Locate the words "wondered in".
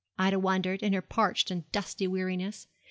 0.39-0.93